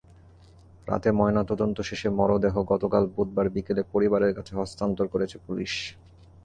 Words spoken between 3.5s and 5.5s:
বিকেলে পরিবারের কাছে হস্তান্তর করেছে